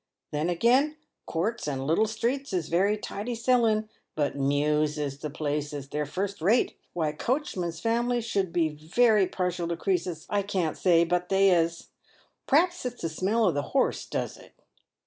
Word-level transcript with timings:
Then 0.31 0.49
again, 0.49 0.95
courts 1.27 1.67
and 1.67 1.85
little 1.85 2.07
streets 2.07 2.53
is 2.53 2.69
very 2.69 2.97
tidy 2.97 3.35
selling, 3.35 3.87
but 4.15 4.35
mews 4.35 4.97
is 4.97 5.19
the 5.19 5.29
places. 5.29 5.87
They're 5.89 6.07
first 6.07 6.41
rate. 6.41 6.75
Why 6.93 7.13
coachmens' 7.13 7.79
families 7.79 8.25
should 8.25 8.51
be 8.51 8.75
so 8.75 8.87
very 8.95 9.27
partial 9.27 9.67
to 9.67 9.77
creases, 9.77 10.25
I 10.27 10.41
can't 10.41 10.75
say, 10.75 11.03
but 11.03 11.29
they 11.29 11.51
is. 11.51 11.89
Perhaps 12.47 12.83
it's 12.83 13.03
the 13.03 13.09
smell 13.09 13.45
of 13.45 13.53
the 13.53 13.61
horses 13.77 14.07
does 14.07 14.37
it." 14.37 14.55